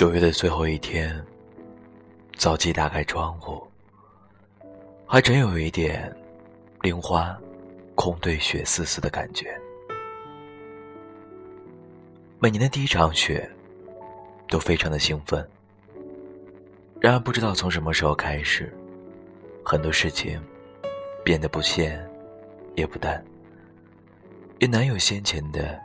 [0.00, 1.22] 九月的最后一天，
[2.38, 3.62] 早起打开窗户，
[5.06, 6.10] 还真有一点
[6.80, 7.38] 零花
[7.94, 9.54] 空对雪丝丝的感觉。
[12.38, 13.46] 每年的第一场雪，
[14.48, 15.46] 都非常的兴奋。
[16.98, 18.74] 然而不知道从什么时候开始，
[19.62, 20.42] 很多事情
[21.22, 22.02] 变得不咸，
[22.74, 23.22] 也不淡，
[24.60, 25.78] 也难有先前的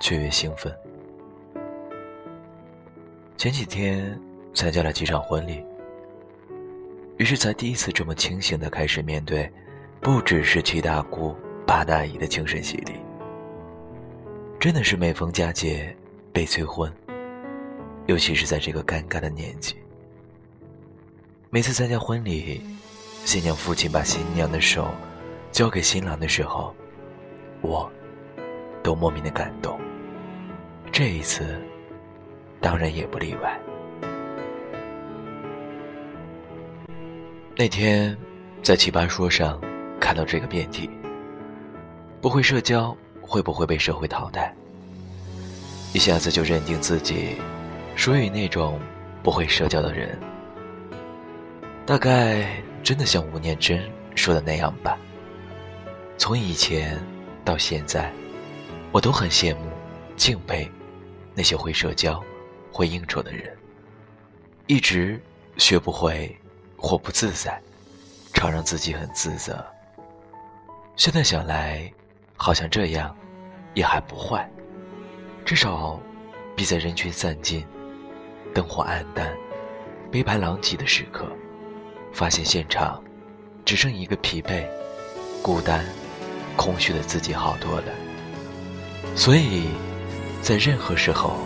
[0.00, 0.72] 雀跃兴奋。
[3.36, 4.18] 前几天
[4.54, 5.62] 参加了几场婚礼，
[7.18, 9.50] 于是才第一次这么清醒的开始面对，
[10.00, 11.36] 不只是七大姑
[11.66, 12.94] 八大姨的精神洗礼。
[14.58, 15.94] 真的是每逢佳节
[16.32, 16.90] 被催婚，
[18.06, 19.76] 尤其是在这个尴尬的年纪。
[21.50, 22.62] 每次参加婚礼，
[23.26, 24.88] 新娘父亲把新娘的手
[25.52, 26.74] 交给新郎的时候，
[27.60, 27.90] 我
[28.82, 29.78] 都莫名的感动。
[30.90, 31.60] 这一次。
[32.66, 33.56] 当然也不例外。
[37.54, 38.18] 那天
[38.60, 39.60] 在奇葩说上
[40.00, 40.90] 看到这个辩题：
[42.20, 44.52] 不会社交会不会被社会淘汰？
[45.94, 47.36] 一下子就认定自己
[47.94, 48.80] 属于那种
[49.22, 50.18] 不会社交的人。
[51.86, 53.80] 大概真的像吴念真
[54.16, 54.98] 说的那样吧。
[56.18, 57.00] 从以前
[57.44, 58.12] 到现在，
[58.90, 59.70] 我都很羡慕、
[60.16, 60.68] 敬佩
[61.32, 62.20] 那些会社交。
[62.76, 63.56] 会应酬的人，
[64.66, 65.18] 一直
[65.56, 66.36] 学不会
[66.76, 67.58] 或不自在，
[68.34, 69.64] 常让自己很自责。
[70.94, 71.90] 现在想来，
[72.36, 73.16] 好像这样
[73.72, 74.46] 也还不坏，
[75.42, 75.98] 至少
[76.54, 77.64] 比在人群散尽、
[78.52, 79.34] 灯火暗淡、
[80.12, 81.26] 杯盘狼藉的时刻，
[82.12, 83.02] 发现现场
[83.64, 84.68] 只剩一个疲惫、
[85.40, 85.82] 孤单、
[86.58, 87.92] 空虚的自己好多了。
[89.14, 89.70] 所以，
[90.42, 91.38] 在任何时候。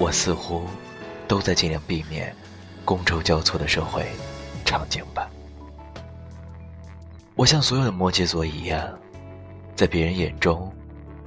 [0.00, 0.66] 我似乎
[1.28, 2.34] 都在尽量避免
[2.86, 4.06] 觥筹交错的社会
[4.64, 5.28] 场景吧。
[7.34, 8.98] 我像所有的摩羯座一样，
[9.76, 10.72] 在别人眼中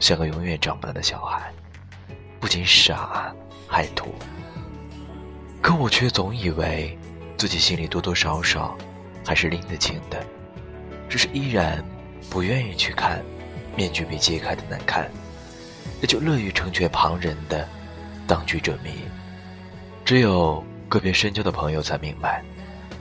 [0.00, 1.52] 像个永远长不大的小孩，
[2.40, 3.30] 不仅傻
[3.68, 4.14] 还土。
[5.60, 6.98] 可我却总以为
[7.36, 8.74] 自己心里多多少少
[9.22, 10.24] 还是拎得清的，
[11.10, 11.84] 只是依然
[12.30, 13.22] 不愿意去看
[13.76, 15.10] 面具被揭开的难看，
[16.00, 17.68] 也就乐于成全旁人的。
[18.26, 18.90] 当局者迷，
[20.04, 22.42] 只有个别深究的朋友才明白，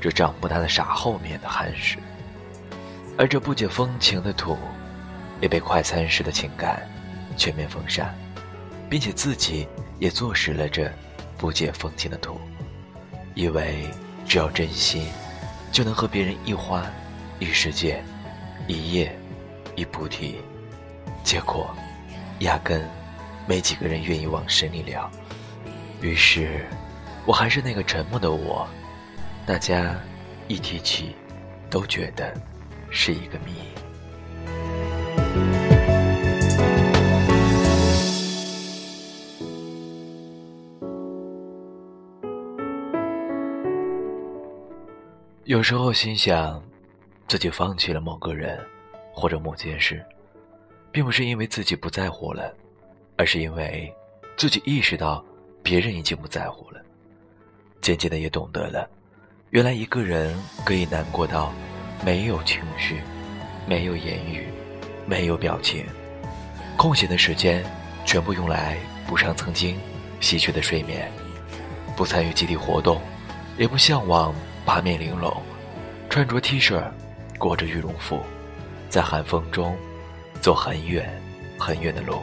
[0.00, 1.98] 这长不大的傻后面的憨实。
[3.18, 4.56] 而这不解风情的土，
[5.40, 6.88] 也被快餐式的情感
[7.36, 8.14] 全面封杀，
[8.88, 10.90] 并且自己也坐实了这
[11.36, 12.40] 不解风情的土，
[13.34, 13.88] 以为
[14.26, 15.06] 只要真心，
[15.70, 16.90] 就能和别人一欢
[17.38, 18.02] 一世界，
[18.66, 19.14] 一夜
[19.76, 20.36] 一菩提。
[21.22, 21.68] 结果，
[22.38, 22.82] 压根
[23.50, 25.10] 没几个人愿意往深里聊。
[26.00, 26.64] 于是，
[27.26, 28.64] 我还是那个沉默的我。
[29.44, 29.96] 大家
[30.46, 31.16] 一提起，
[31.68, 32.32] 都觉得
[32.92, 33.50] 是一个谜。
[45.42, 46.62] 有时候心想，
[47.26, 48.64] 自己放弃了某个人
[49.12, 50.06] 或者某件事，
[50.92, 52.54] 并不是因为自己不在乎了，
[53.20, 53.92] 而是因为
[54.34, 55.22] 自己意识到。
[55.62, 56.80] 别人已经不在乎了，
[57.82, 58.88] 渐渐的也懂得了，
[59.50, 61.52] 原来一个人可以难过到
[62.02, 62.98] 没有情绪、
[63.66, 64.48] 没有言语、
[65.04, 65.84] 没有表情，
[66.78, 67.62] 空闲的时间
[68.06, 69.78] 全部用来补上曾经
[70.18, 71.12] 稀缺的睡眠，
[71.94, 73.02] 不参与集体活动，
[73.58, 75.42] 也不向往八面玲珑，
[76.08, 76.82] 穿着 T 恤，
[77.38, 78.22] 裹着羽绒服，
[78.88, 79.76] 在寒风中
[80.40, 81.22] 走很远
[81.58, 82.22] 很远的路。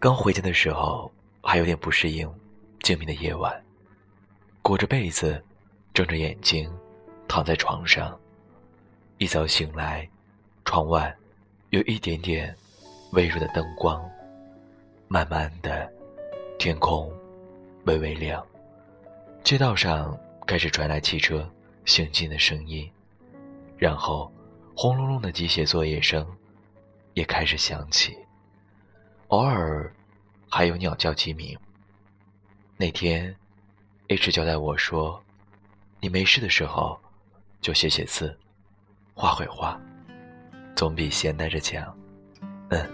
[0.00, 1.10] 刚回家的时候，
[1.42, 2.32] 还有点不适应
[2.82, 3.52] 静谧的夜晚。
[4.62, 5.42] 裹着被子，
[5.92, 6.72] 睁着眼睛，
[7.26, 8.16] 躺在床上。
[9.16, 10.08] 一早醒来，
[10.64, 11.12] 窗外
[11.70, 12.54] 有一点点
[13.10, 14.00] 微弱的灯光。
[15.08, 15.92] 慢慢的，
[16.60, 17.12] 天空
[17.86, 18.46] 微微亮，
[19.42, 21.50] 街道上开始传来汽车
[21.86, 22.88] 行进的声音，
[23.76, 24.30] 然后
[24.76, 26.24] 轰隆隆的机械作业声
[27.14, 28.16] 也开始响起。
[29.28, 29.92] 偶尔，
[30.50, 31.56] 还有鸟叫鸡鸣。
[32.76, 33.34] 那天
[34.08, 35.22] ，H 交代我说
[36.00, 36.98] ：“你没事的时候，
[37.60, 38.36] 就写写字，
[39.14, 39.80] 画会画，
[40.74, 41.96] 总比闲待着强。”
[42.70, 42.88] 嗯，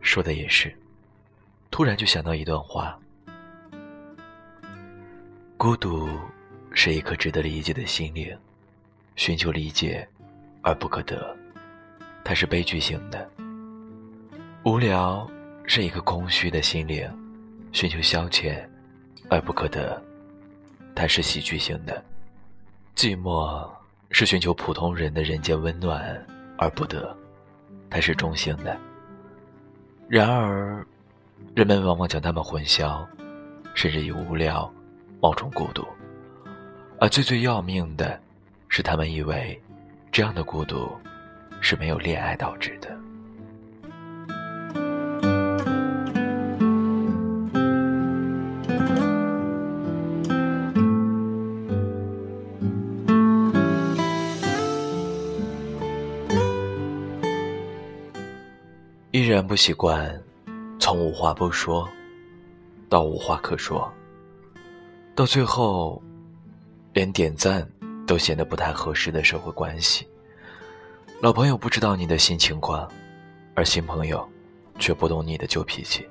[0.00, 0.74] 说的也是。
[1.70, 2.98] 突然就想到一段话
[5.58, 6.08] ：“孤独
[6.72, 8.36] 是一颗值得理解的心灵，
[9.16, 10.08] 寻求理解
[10.62, 11.36] 而不可得，
[12.24, 13.28] 它是悲剧性的。
[14.64, 15.28] 无聊。”
[15.66, 17.10] 是一个空虚的心灵，
[17.72, 18.62] 寻求消遣
[19.28, 20.00] 而不可得，
[20.94, 21.94] 它是喜剧性的；
[22.94, 23.68] 寂寞
[24.10, 26.24] 是寻求普通人的人间温暖
[26.58, 27.16] 而不得，
[27.90, 28.78] 它是中性的。
[30.06, 30.86] 然而，
[31.54, 33.04] 人们往往将它们混淆，
[33.74, 34.70] 甚至以无聊
[35.20, 35.84] 冒充孤独。
[37.00, 38.20] 而最最要命的，
[38.68, 39.60] 是他们以为
[40.12, 40.92] 这样的孤独
[41.60, 42.96] 是没有恋爱导致的。
[59.34, 60.22] 然不习惯
[60.78, 61.88] 从无话不说
[62.88, 63.92] 到无话可说，
[65.12, 66.00] 到最后
[66.92, 67.68] 连点赞
[68.06, 70.06] 都显得不太合适的社会关系。
[71.20, 72.88] 老朋友不知道你的新情况，
[73.56, 74.24] 而新朋友
[74.78, 76.08] 却不懂你的旧脾气。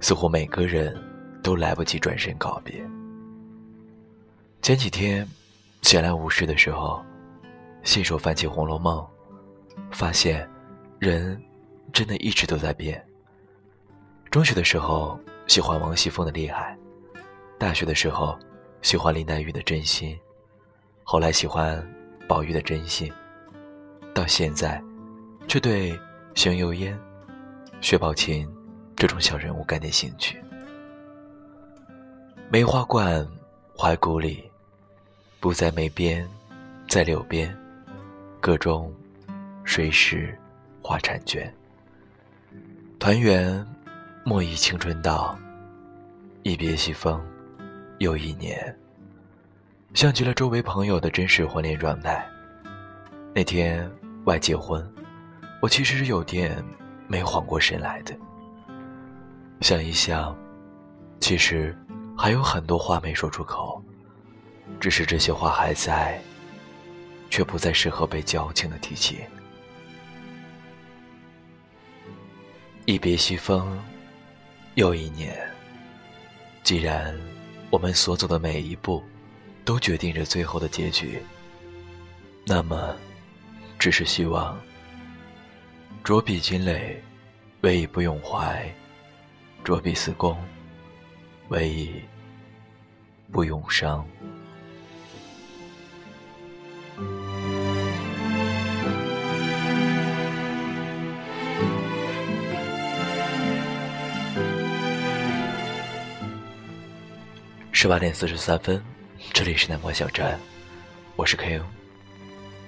[0.00, 0.92] 似乎每个人
[1.40, 2.84] 都来不及转身告别。
[4.60, 5.24] 前几天
[5.82, 7.00] 闲来无事的时候，
[7.84, 8.98] 信手翻起《红楼梦》，
[9.92, 10.50] 发现
[10.98, 11.40] 人。
[11.92, 13.04] 真的一直都在变。
[14.30, 16.76] 中学的时候喜欢王熙凤的厉害，
[17.58, 18.38] 大学的时候
[18.82, 20.18] 喜欢林黛玉的真心，
[21.04, 21.82] 后来喜欢
[22.28, 23.10] 宝玉的真心，
[24.12, 24.82] 到现在，
[25.48, 25.98] 却对
[26.34, 26.98] 邢岫烟、
[27.80, 28.46] 薛宝琴
[28.94, 30.42] 这种小人物感点兴趣。
[32.50, 33.26] 梅花冠
[33.76, 34.50] 怀古里，
[35.40, 36.28] 不在梅边，
[36.88, 37.56] 在柳边，
[38.40, 38.94] 歌中
[39.64, 40.38] 谁识
[40.82, 41.52] 花婵娟。
[42.98, 43.64] 团圆，
[44.24, 45.36] 莫忆青春到；
[46.42, 47.22] 一别西风，
[47.98, 48.74] 又一年。
[49.92, 52.26] 像极了周围朋友的真实婚恋状态。
[53.34, 53.88] 那天
[54.24, 54.84] 外结婚，
[55.60, 56.64] 我其实是有点
[57.06, 58.16] 没缓过神来的。
[59.60, 60.34] 想一想，
[61.20, 61.76] 其实
[62.16, 63.80] 还有很多话没说出口，
[64.80, 66.18] 只是这些话还在，
[67.28, 69.18] 却不再适合被矫情的提起。
[72.88, 73.76] 一别西风，
[74.76, 75.36] 又一年。
[76.62, 77.12] 既然
[77.68, 79.02] 我们所走的每一步，
[79.64, 81.20] 都决定着最后的结局，
[82.44, 82.94] 那么，
[83.76, 84.56] 只是希望，
[86.04, 87.02] 着笔金泪，
[87.62, 88.56] 唯以不永怀；
[89.64, 90.38] 着笔思功，
[91.48, 92.00] 唯以
[93.32, 94.06] 不永伤。
[107.78, 108.82] 十八点四十三分，
[109.34, 110.40] 这里是南瓜小站，
[111.14, 111.62] 我是 K.O，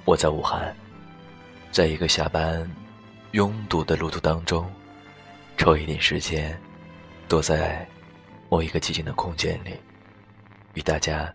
[0.04, 0.76] 我在武汉，
[1.72, 2.70] 在一个下班
[3.30, 4.70] 拥堵的路途当中，
[5.56, 6.60] 抽一点时间，
[7.26, 7.88] 躲在
[8.50, 9.80] 某一个寂静的空间里，
[10.74, 11.34] 与大家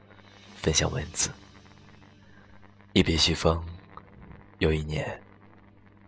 [0.56, 1.32] 分享文字。
[2.94, 3.60] 一别西风，
[4.60, 5.20] 又一年，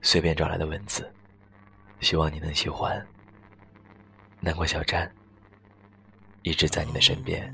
[0.03, 1.11] 随便找来的文字，
[1.99, 3.03] 希望你能喜欢。
[4.39, 5.11] 南瓜小站。
[6.44, 7.52] 一直在你的身边，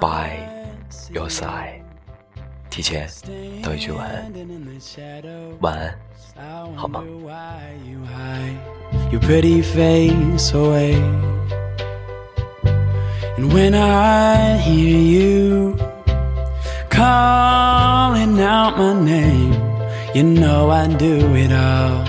[0.00, 0.48] By
[1.12, 1.82] your side。
[2.70, 3.08] 提前
[3.62, 4.32] 道一句晚安，
[5.60, 5.94] 晚安，
[6.76, 7.02] 好吗？
[9.10, 10.94] Your pretty face away.
[13.36, 15.76] And when I hear you
[16.88, 19.54] calling out my name,
[20.14, 22.04] you know I do it all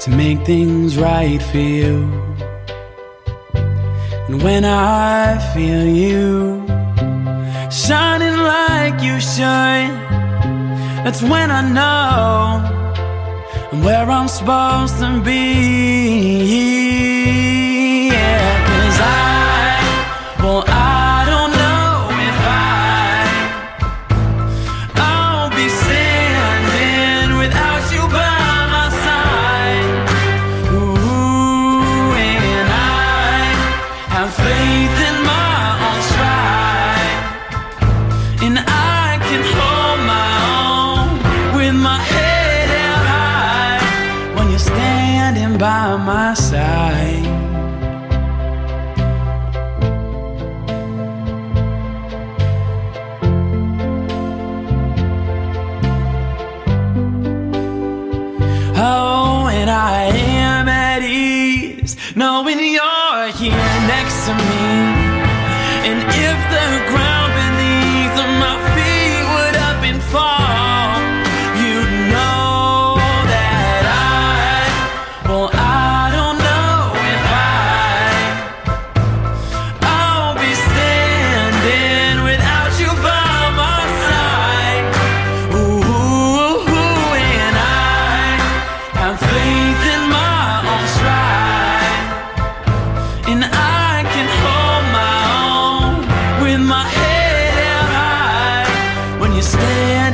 [0.00, 2.21] to make things right for you.
[4.27, 6.65] And when I feel you
[7.69, 9.93] shining like you shine,
[11.03, 12.61] that's when I know
[13.71, 15.41] I'm where I'm supposed to be.
[18.07, 19.42] Yeah, cause I,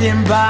[0.09, 0.48] standing by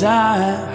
[0.00, 0.69] desire.